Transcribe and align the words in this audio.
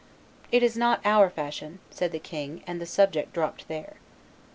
"It 0.51 0.63
is 0.63 0.75
not 0.75 0.99
our 1.05 1.29
fashion," 1.29 1.77
said 1.91 2.11
the 2.11 2.17
king; 2.17 2.63
and 2.65 2.81
the 2.81 2.87
subject 2.87 3.33
dropped 3.33 3.67
there. 3.67 3.97